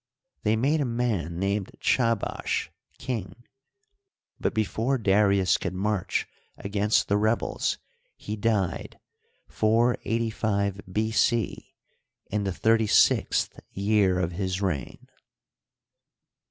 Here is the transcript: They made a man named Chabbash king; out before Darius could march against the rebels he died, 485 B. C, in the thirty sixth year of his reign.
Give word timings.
They 0.41 0.55
made 0.55 0.81
a 0.81 0.85
man 0.85 1.37
named 1.37 1.73
Chabbash 1.79 2.69
king; 2.97 3.43
out 4.43 4.51
before 4.55 4.97
Darius 4.97 5.57
could 5.57 5.75
march 5.75 6.25
against 6.57 7.07
the 7.07 7.17
rebels 7.17 7.77
he 8.17 8.35
died, 8.35 8.99
485 9.47 10.81
B. 10.91 11.11
C, 11.11 11.75
in 12.31 12.45
the 12.45 12.51
thirty 12.51 12.87
sixth 12.87 13.59
year 13.73 14.17
of 14.19 14.31
his 14.31 14.59
reign. 14.59 15.07